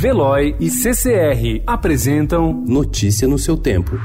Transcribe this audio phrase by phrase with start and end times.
[0.00, 4.00] Veloy e CCR apresentam Notícia no seu tempo.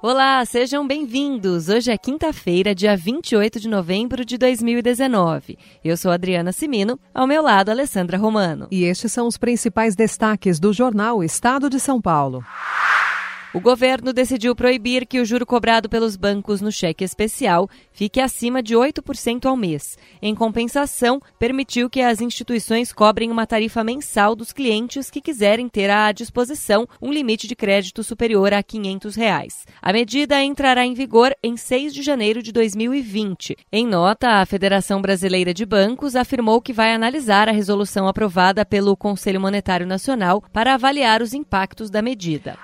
[0.00, 1.68] Olá, sejam bem-vindos.
[1.68, 5.58] Hoje é quinta-feira, dia 28 de novembro de 2019.
[5.84, 8.68] Eu sou Adriana Simino, ao meu lado, Alessandra Romano.
[8.70, 12.44] E estes são os principais destaques do jornal Estado de São Paulo.
[13.54, 18.62] O governo decidiu proibir que o juro cobrado pelos bancos no cheque especial fique acima
[18.62, 19.96] de 8% ao mês.
[20.20, 25.88] Em compensação, permitiu que as instituições cobrem uma tarifa mensal dos clientes que quiserem ter
[25.88, 29.64] à disposição um limite de crédito superior a 500 reais.
[29.80, 33.56] A medida entrará em vigor em 6 de janeiro de 2020.
[33.72, 38.94] Em nota, a Federação Brasileira de Bancos afirmou que vai analisar a resolução aprovada pelo
[38.94, 42.58] Conselho Monetário Nacional para avaliar os impactos da medida.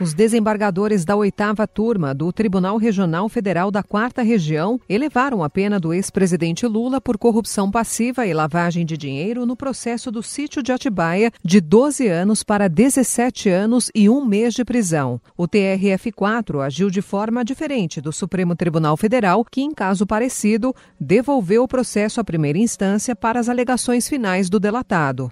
[0.00, 5.78] Os desembargadores da oitava turma do Tribunal Regional Federal da Quarta Região elevaram a pena
[5.78, 10.72] do ex-presidente Lula por corrupção passiva e lavagem de dinheiro no processo do sítio de
[10.72, 15.20] Atibaia de 12 anos para 17 anos e um mês de prisão.
[15.36, 21.64] O TRF4 agiu de forma diferente do Supremo Tribunal Federal, que, em caso parecido, devolveu
[21.64, 25.30] o processo à primeira instância para as alegações finais do delatado.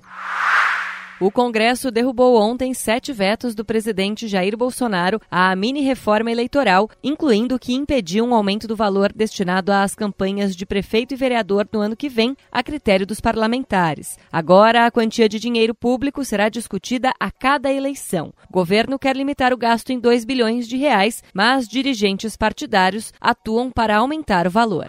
[1.20, 7.58] O Congresso derrubou ontem sete vetos do presidente Jair Bolsonaro à mini-reforma eleitoral, incluindo o
[7.58, 11.96] que impediu um aumento do valor destinado às campanhas de prefeito e vereador no ano
[11.96, 14.16] que vem, a critério dos parlamentares.
[14.30, 18.32] Agora, a quantia de dinheiro público será discutida a cada eleição.
[18.48, 23.72] O governo quer limitar o gasto em 2 bilhões de reais, mas dirigentes partidários atuam
[23.72, 24.86] para aumentar o valor.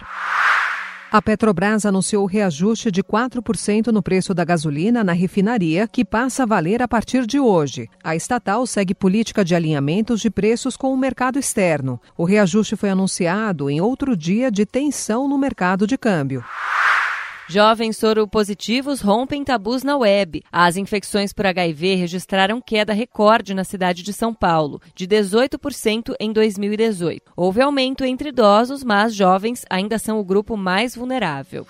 [1.12, 6.46] A Petrobras anunciou reajuste de 4% no preço da gasolina na refinaria, que passa a
[6.46, 7.90] valer a partir de hoje.
[8.04, 12.00] A estatal segue política de alinhamentos de preços com o mercado externo.
[12.16, 16.44] O reajuste foi anunciado em outro dia de tensão no mercado de câmbio.
[17.52, 20.44] Jovens soropositivos rompem tabus na web.
[20.52, 26.32] As infecções por HIV registraram queda recorde na cidade de São Paulo, de 18% em
[26.32, 27.32] 2018.
[27.36, 31.66] Houve aumento entre idosos, mas jovens ainda são o grupo mais vulnerável.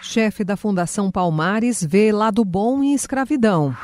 [0.00, 3.76] Chefe da Fundação Palmares vê lado bom em escravidão.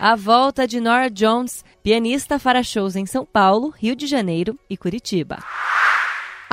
[0.00, 4.76] A volta de Nora Jones, pianista fará shows em São Paulo, Rio de Janeiro e
[4.76, 5.38] Curitiba.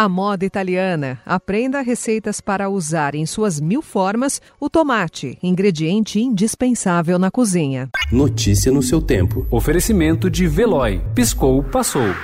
[0.02, 1.20] A moda italiana.
[1.26, 7.90] Aprenda receitas para usar em suas mil formas o tomate, ingrediente indispensável na cozinha.
[8.10, 9.46] Notícia no seu tempo.
[9.52, 11.02] Oferecimento de Veloy.
[11.14, 12.16] Piscou, passou.